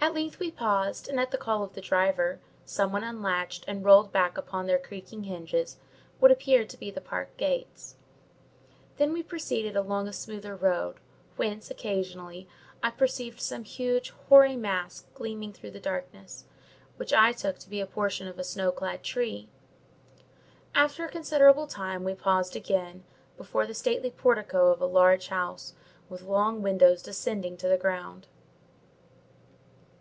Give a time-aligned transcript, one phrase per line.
[0.00, 4.12] At length we paused; and, at the call of the driver, someone unlatched and rolled
[4.12, 5.76] back upon their creaking hinges
[6.20, 7.96] what appeared to be the park gates.
[8.96, 11.00] Then we proceeded along a smoother road,
[11.34, 12.48] whence, occasionally,
[12.80, 16.44] I perceived some huge, hoary mass gleaming through the darkness,
[16.96, 19.48] which I took to be a portion of a snow clad tree.
[20.76, 23.02] After a considerable time we paused again,
[23.36, 25.74] before the stately portico of a large house
[26.08, 28.28] with long windows descending to the ground.